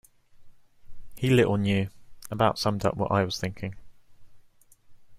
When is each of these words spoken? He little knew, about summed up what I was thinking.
He 1.15 1.29
little 1.29 1.57
knew, 1.57 1.87
about 2.31 2.57
summed 2.57 2.85
up 2.85 2.97
what 2.97 3.11
I 3.11 3.23
was 3.23 3.39
thinking. 3.39 3.75